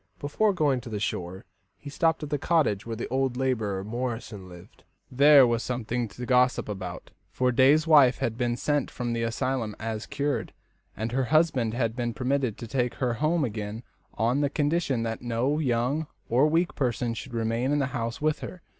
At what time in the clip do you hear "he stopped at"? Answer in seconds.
1.77-2.31